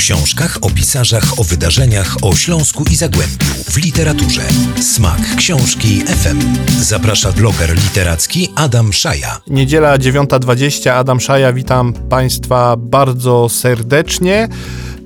książkach, 0.00 0.58
o 0.60 0.70
pisarzach, 0.70 1.40
o 1.40 1.44
wydarzeniach, 1.44 2.16
o 2.22 2.36
Śląsku 2.36 2.84
i 2.90 2.96
Zagłębiu, 2.96 3.46
w 3.70 3.76
literaturze. 3.76 4.42
Smak 4.80 5.36
książki 5.36 6.00
FM. 6.00 6.40
Zaprasza 6.80 7.32
bloger 7.32 7.74
literacki 7.74 8.48
Adam 8.54 8.92
Szaja. 8.92 9.40
Niedziela 9.46 9.98
9.20, 9.98 10.90
Adam 10.90 11.20
Szaja, 11.20 11.52
witam 11.52 11.92
Państwa 11.92 12.76
bardzo 12.76 13.48
serdecznie. 13.48 14.48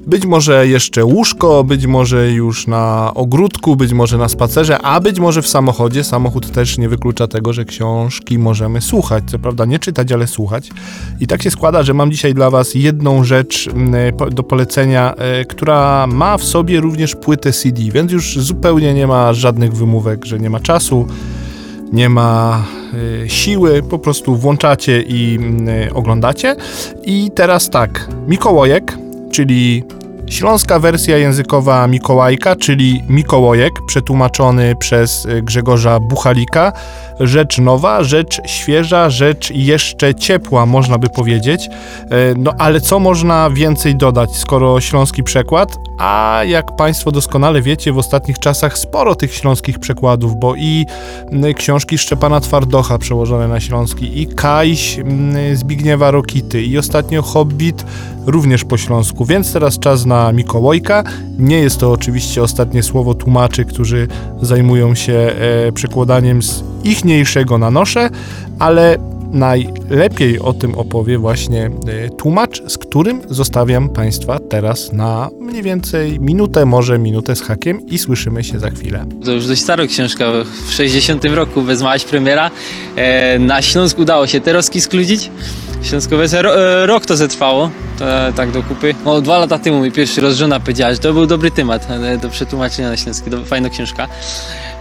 Być 0.06 0.26
może 0.26 0.68
jeszcze 0.68 1.04
łóżko, 1.04 1.64
być 1.64 1.86
może 1.86 2.32
już 2.32 2.66
na 2.66 3.12
ogródku, 3.14 3.76
być 3.76 3.92
może 3.92 4.18
na 4.18 4.28
spacerze, 4.28 4.78
a 4.78 5.00
być 5.00 5.20
może 5.20 5.42
w 5.42 5.48
samochodzie. 5.48 6.04
Samochód 6.04 6.50
też 6.50 6.78
nie 6.78 6.88
wyklucza 6.88 7.26
tego, 7.28 7.52
że 7.52 7.64
książki 7.64 8.38
możemy 8.38 8.80
słuchać. 8.80 9.24
Co 9.26 9.38
prawda 9.38 9.64
nie 9.64 9.78
czytać, 9.78 10.12
ale 10.12 10.26
słuchać. 10.26 10.70
I 11.20 11.26
tak 11.26 11.42
się 11.42 11.50
składa, 11.50 11.82
że 11.82 11.94
mam 11.94 12.10
dzisiaj 12.10 12.34
dla 12.34 12.50
Was 12.50 12.74
jedną 12.74 13.24
rzecz 13.24 13.68
mm, 13.68 14.16
po- 14.16 14.30
do 14.30 14.42
polecenia, 14.42 15.14
e, 15.14 15.44
która 15.44 16.06
ma 16.06 16.38
w 16.38 16.44
sobie 16.44 16.80
również 16.80 17.14
płytę 17.14 17.52
CD, 17.52 17.82
więc 17.82 18.12
już 18.12 18.38
zupełnie 18.38 18.94
nie 18.94 19.06
ma 19.06 19.32
żadnych 19.32 19.72
wymówek, 19.72 20.24
że 20.24 20.38
nie 20.38 20.50
ma 20.50 20.60
czasu 20.60 21.06
nie 21.92 22.08
ma 22.08 22.64
y, 23.24 23.28
siły, 23.28 23.82
po 23.82 23.98
prostu 23.98 24.36
włączacie 24.36 25.02
i 25.02 25.38
y, 25.88 25.94
oglądacie. 25.94 26.56
I 27.04 27.30
teraz 27.34 27.70
tak, 27.70 28.08
Mikołajek, 28.28 28.98
czyli 29.34 29.84
śląska 30.26 30.78
wersja 30.78 31.18
językowa 31.18 31.86
Mikołajka, 31.86 32.56
czyli 32.56 33.02
Mikołojek, 33.08 33.72
przetłumaczony 33.86 34.76
przez 34.76 35.24
y, 35.26 35.42
Grzegorza 35.42 36.00
Buchalika. 36.00 36.72
Rzecz 37.20 37.58
nowa, 37.58 38.04
rzecz 38.04 38.40
świeża, 38.46 39.10
rzecz 39.10 39.50
jeszcze 39.50 40.14
ciepła, 40.14 40.66
można 40.66 40.98
by 40.98 41.08
powiedzieć. 41.08 41.68
E, 41.68 42.34
No 42.36 42.52
ale 42.58 42.80
co 42.80 42.98
można 42.98 43.50
więcej 43.50 43.96
dodać, 43.96 44.36
skoro 44.36 44.80
śląski 44.80 45.22
przekład? 45.22 45.76
A 45.98 46.40
jak 46.46 46.76
Państwo 46.76 47.10
doskonale 47.10 47.62
wiecie, 47.62 47.92
w 47.92 47.98
ostatnich 47.98 48.38
czasach 48.38 48.78
sporo 48.78 49.14
tych 49.14 49.34
śląskich 49.34 49.78
przekładów, 49.78 50.36
bo 50.40 50.54
i 50.54 50.86
m, 51.32 51.54
książki 51.54 51.98
Szczepana 51.98 52.40
Twardocha 52.40 52.98
przełożone 52.98 53.48
na 53.48 53.60
śląski, 53.60 54.22
i 54.22 54.26
Kajś 54.26 54.98
Zbigniewa 55.54 56.10
Rokity, 56.10 56.62
i 56.62 56.78
ostatnio 56.78 57.22
Hobbit 57.22 57.84
również 58.26 58.64
po 58.64 58.76
śląsku, 58.76 59.24
więc 59.24 59.52
teraz 59.52 59.78
czas 59.78 60.06
na 60.06 60.32
Mikołajka. 60.32 61.04
Nie 61.38 61.58
jest 61.58 61.80
to 61.80 61.92
oczywiście 61.92 62.42
ostatnie 62.42 62.82
słowo 62.82 63.14
tłumaczy, 63.14 63.64
którzy 63.64 64.08
zajmują 64.42 64.94
się 64.94 65.12
e, 65.12 65.72
przekładaniem 65.72 66.42
z 66.42 66.64
ichniejszego 66.84 67.58
na 67.58 67.70
nosze, 67.70 68.10
ale 68.58 68.98
najlepiej 69.34 70.40
o 70.40 70.52
tym 70.52 70.74
opowie 70.74 71.18
właśnie 71.18 71.70
e, 71.86 72.10
tłumacz, 72.10 72.62
z 72.68 72.78
którym 72.78 73.20
zostawiam 73.28 73.88
Państwa 73.88 74.38
teraz 74.38 74.92
na 74.92 75.30
mniej 75.40 75.62
więcej 75.62 76.20
minutę, 76.20 76.66
może 76.66 76.98
minutę 76.98 77.36
z 77.36 77.42
hakiem 77.42 77.86
i 77.86 77.98
słyszymy 77.98 78.44
się 78.44 78.58
za 78.58 78.70
chwilę. 78.70 79.06
To 79.24 79.32
już 79.32 79.46
dość 79.46 79.62
stara 79.62 79.86
książka, 79.86 80.24
w 80.66 80.72
60 80.72 81.24
roku 81.24 81.62
wezmałaś 81.62 82.04
premiera. 82.04 82.50
E, 82.96 83.38
na 83.38 83.62
Śląsku 83.62 84.02
udało 84.02 84.26
się 84.26 84.40
Teroski 84.40 84.80
skludzić. 84.80 85.30
Ro, 86.42 86.56
e, 86.56 86.86
rok 86.86 87.06
to 87.06 87.16
zetrwało, 87.16 87.70
to, 87.98 88.04
tak 88.36 88.50
do 88.50 88.62
kupy. 88.62 88.94
No, 89.04 89.20
dwa 89.20 89.38
lata 89.38 89.58
temu 89.58 89.80
mi 89.80 89.92
pierwszy 89.92 90.20
raz 90.20 90.34
żona 90.34 90.60
powiedziała, 90.60 90.92
że 90.92 90.98
to 90.98 91.12
był 91.12 91.26
dobry 91.26 91.50
temat 91.50 91.88
do 92.22 92.28
przetłumaczenia 92.28 92.88
na 92.88 92.96
śląski, 92.96 93.30
do, 93.30 93.44
fajna 93.44 93.68
książka. 93.68 94.08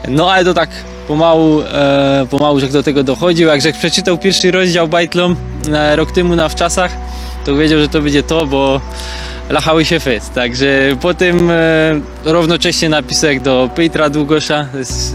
No 0.07 0.31
ale 0.31 0.45
to 0.45 0.53
tak 0.53 0.69
pomału, 1.07 1.61
e, 1.61 2.25
pomału, 2.29 2.59
że 2.59 2.67
do 2.67 2.83
tego 2.83 3.03
dochodził. 3.03 3.47
Jak 3.47 3.61
Żech 3.61 3.77
przeczytał 3.77 4.17
pierwszy 4.17 4.51
rozdział 4.51 4.87
Bajtlom 4.87 5.35
e, 5.73 5.95
rok 5.95 6.11
temu 6.11 6.35
na 6.35 6.49
wczasach, 6.49 6.91
to 7.45 7.55
wiedział, 7.55 7.79
że 7.79 7.89
to 7.89 8.01
będzie 8.01 8.23
to, 8.23 8.45
bo 8.45 8.81
lachały 9.49 9.85
się 9.85 9.99
fest. 9.99 10.33
Także 10.33 10.67
potem 11.01 11.51
e, 11.51 11.53
równocześnie 12.25 12.89
napisek 12.89 13.41
do 13.41 13.69
Petra 13.75 14.09
Długosza 14.09 14.65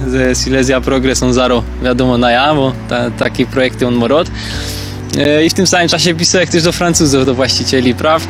ze 0.06 0.34
Silesia 0.34 0.80
Progress 0.80 1.22
on 1.22 1.32
Zaro, 1.32 1.62
wiadomo 1.82 2.18
na 2.18 2.30
ja, 2.30 2.54
bo 2.54 2.72
ta, 2.88 3.10
takie 3.10 3.46
projekty 3.46 3.86
on. 3.86 4.04
E, 4.04 4.08
I 5.46 5.50
w 5.50 5.54
tym 5.54 5.66
samym 5.66 5.88
czasie 5.88 6.14
pisek 6.14 6.50
też 6.50 6.62
do 6.62 6.72
Francuzów, 6.72 7.26
do 7.26 7.34
właścicieli 7.34 7.94
praw. 7.94 8.24
E, 8.24 8.28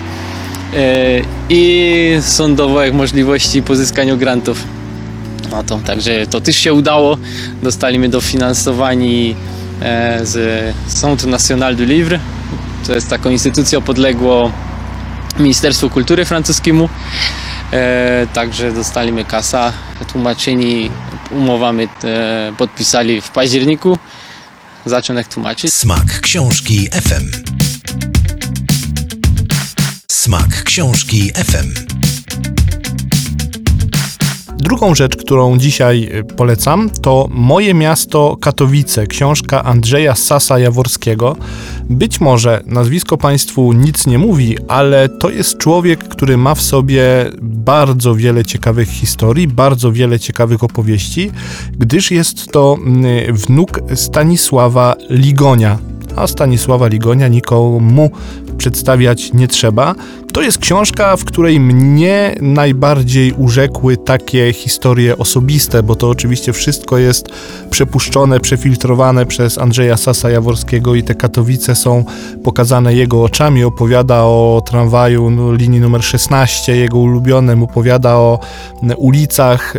I 1.48 2.16
sądowych 2.20 2.94
możliwości 2.94 3.62
pozyskania 3.62 4.16
grantów. 4.16 4.64
No 5.50 5.62
to, 5.62 5.78
także 5.78 6.26
to 6.26 6.40
też 6.40 6.56
się 6.56 6.72
udało. 6.72 7.18
Dostaliśmy 7.62 8.08
dofinansowani 8.08 9.36
e, 9.82 10.26
z 10.26 10.74
Centre 10.88 11.30
National 11.30 11.76
du 11.76 11.84
Livre. 11.84 12.20
To 12.86 12.94
jest 12.94 13.10
taką 13.10 13.30
instytucją 13.30 13.82
podległą 13.82 14.52
Ministerstwu 15.38 15.90
Kultury 15.90 16.24
francuskiemu. 16.24 16.88
E, 17.72 18.26
także 18.34 18.72
dostaliśmy 18.72 19.24
kasa, 19.24 19.72
tłumaczeni 20.12 20.90
umowami 21.30 21.88
e, 22.04 22.52
podpisali 22.58 23.20
w 23.20 23.30
październiku. 23.30 23.98
Zacząłem 24.88 25.18
jak 25.18 25.28
tłumaczyć. 25.28 25.74
Smak 25.74 26.20
książki 26.20 26.88
FM. 26.88 27.30
Smak 30.10 30.62
książki 30.64 31.32
FM. 31.34 32.07
Drugą 34.68 34.94
rzecz, 34.94 35.16
którą 35.16 35.58
dzisiaj 35.58 36.08
y, 36.14 36.24
polecam, 36.24 36.90
to 36.90 37.28
Moje 37.30 37.74
miasto 37.74 38.36
Katowice, 38.40 39.06
książka 39.06 39.64
Andrzeja 39.64 40.14
Sasa 40.14 40.58
Jaworskiego. 40.58 41.36
Być 41.90 42.20
może 42.20 42.62
nazwisko 42.66 43.16
Państwu 43.16 43.72
nic 43.72 44.06
nie 44.06 44.18
mówi, 44.18 44.56
ale 44.68 45.08
to 45.08 45.30
jest 45.30 45.58
człowiek, 45.58 46.04
który 46.08 46.36
ma 46.36 46.54
w 46.54 46.62
sobie 46.62 47.30
bardzo 47.42 48.14
wiele 48.14 48.44
ciekawych 48.44 48.88
historii, 48.88 49.48
bardzo 49.48 49.92
wiele 49.92 50.20
ciekawych 50.20 50.64
opowieści, 50.64 51.30
gdyż 51.78 52.10
jest 52.10 52.52
to 52.52 52.76
mm, 52.80 53.36
wnuk 53.36 53.80
Stanisława 53.94 54.96
Ligonia. 55.10 55.78
A 56.16 56.26
Stanisława 56.26 56.88
Ligonia 56.88 57.28
nikomu 57.28 58.10
przedstawiać 58.58 59.32
nie 59.32 59.48
trzeba. 59.48 59.94
To 60.38 60.42
jest 60.42 60.58
książka, 60.58 61.16
w 61.16 61.24
której 61.24 61.60
mnie 61.60 62.34
najbardziej 62.40 63.32
urzekły 63.32 63.96
takie 63.96 64.52
historie 64.52 65.18
osobiste, 65.18 65.82
bo 65.82 65.96
to 65.96 66.08
oczywiście 66.08 66.52
wszystko 66.52 66.98
jest 66.98 67.28
przepuszczone, 67.70 68.40
przefiltrowane 68.40 69.26
przez 69.26 69.58
Andrzeja 69.58 69.96
Sasa 69.96 70.30
Jaworskiego 70.30 70.94
i 70.94 71.02
te 71.02 71.14
Katowice 71.14 71.74
są 71.74 72.04
pokazane 72.44 72.94
jego 72.94 73.22
oczami. 73.22 73.64
Opowiada 73.64 74.22
o 74.22 74.62
tramwaju 74.66 75.30
no, 75.30 75.52
linii 75.52 75.80
numer 75.80 76.04
16, 76.04 76.76
jego 76.76 76.98
ulubionym, 76.98 77.62
opowiada 77.62 78.14
o 78.14 78.40
ulicach 78.96 79.74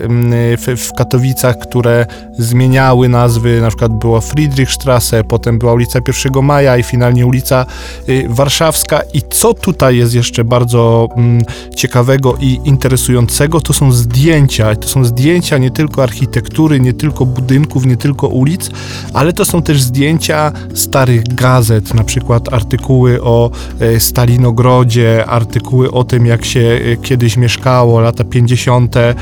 w, 0.58 0.76
w 0.78 0.94
Katowicach, 0.94 1.60
które 1.60 2.06
zmieniały 2.38 3.10
nazwy, 3.10 3.62
na 3.62 3.68
przykład 3.68 3.92
była 3.92 4.22
Friedrichstrasse, 4.22 5.24
potem 5.24 5.60
była 5.60 5.74
ulica 5.74 6.00
1 6.26 6.44
Maja 6.44 6.78
i 6.78 6.84
finalnie 6.84 7.26
ulica 7.26 7.66
y, 8.10 8.26
Warszawska. 8.30 9.02
I 9.14 9.22
co 9.30 9.54
tutaj 9.54 9.98
jest 9.98 10.14
jeszcze 10.14 10.44
bardzo 10.50 11.08
mm, 11.16 11.42
ciekawego 11.76 12.36
i 12.40 12.60
interesującego, 12.64 13.62
to 13.62 13.74
są 13.74 13.92
zdjęcia. 13.92 14.76
To 14.76 14.88
są 14.88 15.06
zdjęcia 15.06 15.58
nie 15.58 15.72
tylko 15.72 16.04
architektury, 16.04 16.80
nie 16.80 16.94
tylko 16.94 17.26
budynków, 17.26 17.86
nie 17.86 17.98
tylko 17.98 18.28
ulic, 18.28 18.72
ale 19.14 19.34
to 19.34 19.46
są 19.46 19.62
też 19.62 19.82
zdjęcia 19.82 20.52
starych 20.74 21.36
gazet, 21.36 21.94
na 21.94 22.04
przykład 22.04 22.54
artykuły 22.54 23.24
o 23.24 23.52
e, 23.80 24.00
Stalinogrodzie, 24.00 25.26
artykuły 25.26 25.92
o 25.92 26.04
tym, 26.04 26.26
jak 26.26 26.46
się 26.46 26.60
e, 26.60 26.98
kiedyś 26.98 27.38
mieszkało, 27.38 28.00
lata 28.00 28.24
50. 28.24 28.98
E, 28.98 29.16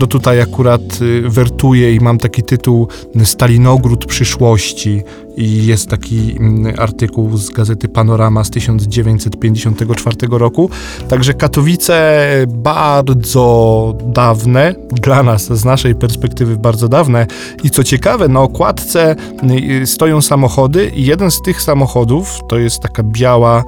no 0.00 0.06
tutaj 0.06 0.40
akurat 0.40 0.80
e, 0.82 1.28
wertuję 1.28 1.94
i 1.94 2.00
mam 2.00 2.18
taki 2.18 2.42
tytuł 2.42 2.88
Stalinogród 3.24 4.06
przyszłości 4.06 5.02
i 5.38 5.66
jest 5.66 5.88
taki 5.88 6.36
mm, 6.40 6.74
artykuł 6.78 7.36
z 7.36 7.50
gazety 7.50 7.88
Panorama 7.88 8.44
z 8.44 8.50
1954 8.50 10.16
roku. 10.30 10.70
Także 11.08 11.34
Katowice 11.34 12.28
bardzo 12.48 13.94
dawne, 14.04 14.74
dla 14.92 15.22
nas, 15.22 15.44
z 15.44 15.64
naszej 15.64 15.94
perspektywy 15.94 16.56
bardzo 16.56 16.88
dawne. 16.88 17.26
I 17.64 17.70
co 17.70 17.84
ciekawe, 17.84 18.28
na 18.28 18.40
okładce 18.40 19.16
y, 19.82 19.86
stoją 19.86 20.22
samochody 20.22 20.92
i 20.96 21.06
jeden 21.06 21.30
z 21.30 21.42
tych 21.42 21.62
samochodów 21.62 22.38
to 22.48 22.58
jest 22.58 22.80
taka 22.80 23.02
biała 23.02 23.64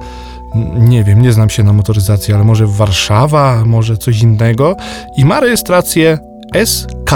nie 0.77 1.03
wiem, 1.03 1.21
nie 1.21 1.31
znam 1.31 1.49
się 1.49 1.63
na 1.63 1.73
motoryzacji, 1.73 2.33
ale 2.33 2.43
może 2.43 2.67
Warszawa, 2.67 3.63
może 3.65 3.97
coś 3.97 4.21
innego 4.21 4.75
i 5.17 5.25
ma 5.25 5.39
rejestrację 5.39 6.17
SK, 6.65 7.11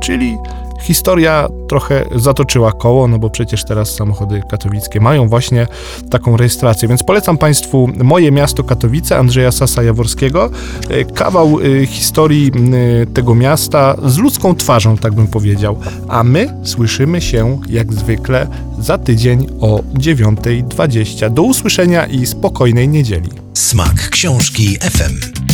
czyli 0.00 0.36
historia 0.82 1.48
trochę 1.68 2.04
zatoczyła 2.14 2.72
koło, 2.72 3.08
no 3.08 3.18
bo 3.18 3.30
przecież 3.30 3.64
teraz 3.64 3.94
samochody 3.94 4.42
katowickie 4.50 5.00
mają 5.00 5.28
właśnie 5.28 5.66
taką 6.10 6.36
rejestrację, 6.36 6.88
więc 6.88 7.02
polecam 7.02 7.38
Państwu 7.38 7.90
Moje 8.02 8.32
Miasto 8.32 8.64
Katowice 8.64 9.18
Andrzeja 9.18 9.52
Sasa 9.52 9.82
Jaworskiego. 9.82 10.50
E, 10.90 11.04
Kawał 11.04 11.58
e, 11.60 11.86
historii 11.86 12.52
e, 13.02 13.06
tego 13.06 13.34
miasta 13.34 13.96
z 14.04 14.18
ludzką 14.18 14.54
twarzą, 14.54 14.96
tak 14.96 15.14
bym 15.14 15.26
powiedział. 15.26 15.80
A 16.08 16.24
my 16.24 16.54
słyszymy 16.64 17.20
się 17.20 17.60
jak 17.68 17.92
zwykle 17.92 18.46
za 18.78 18.98
tydzień 18.98 19.46
o 19.60 19.78
9.20. 19.78 21.30
Do 21.30 21.42
usłyszenia 21.42 22.06
i 22.06 22.26
spokojnej 22.26 22.88
niedzieli. 22.88 23.30
Smak 23.54 24.10
książki 24.10 24.78
FM. 24.78 25.45